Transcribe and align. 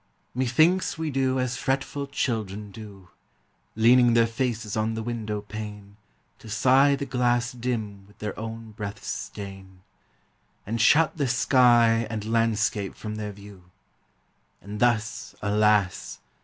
Methinks 0.33 0.97
we 0.97 1.11
do 1.11 1.37
as 1.39 1.57
fretful 1.57 2.07
children 2.07 2.71
do, 2.71 3.09
Leaning 3.75 4.15
their 4.15 4.25
faces 4.25 4.75
on 4.75 4.95
the 4.95 5.03
window 5.03 5.41
pane 5.41 5.95
To 6.39 6.49
sigh 6.49 6.95
the 6.95 7.05
glass 7.05 7.51
dim 7.51 8.07
with 8.07 8.17
their 8.17 8.33
own 8.39 8.71
breath's 8.71 9.05
stain, 9.05 9.81
And 10.65 10.81
shut 10.81 11.17
the 11.17 11.27
sky 11.27 12.07
and 12.09 12.25
landscape 12.25 12.95
from 12.95 13.13
their 13.17 13.31
view; 13.31 13.65
And, 14.59 14.79
thus, 14.79 15.35
alas! 15.39 16.17